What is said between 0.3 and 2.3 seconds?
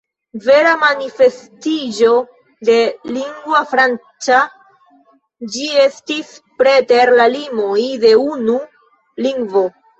Vera manifestiĝo